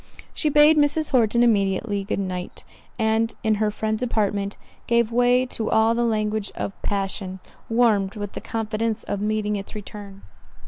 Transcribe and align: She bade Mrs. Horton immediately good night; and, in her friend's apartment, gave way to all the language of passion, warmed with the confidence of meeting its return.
She 0.33 0.49
bade 0.49 0.77
Mrs. 0.79 1.11
Horton 1.11 1.43
immediately 1.43 2.03
good 2.03 2.17
night; 2.17 2.63
and, 2.97 3.35
in 3.43 3.53
her 3.61 3.69
friend's 3.69 4.01
apartment, 4.01 4.57
gave 4.87 5.11
way 5.11 5.45
to 5.45 5.69
all 5.69 5.93
the 5.93 6.03
language 6.03 6.49
of 6.55 6.73
passion, 6.81 7.39
warmed 7.69 8.15
with 8.15 8.31
the 8.31 8.41
confidence 8.41 9.03
of 9.03 9.21
meeting 9.21 9.55
its 9.57 9.75
return. 9.75 10.23